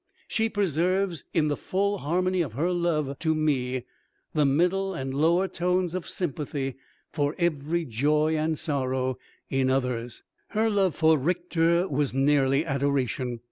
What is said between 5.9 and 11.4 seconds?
of sympathy for every joy and sorrow in others." Her love for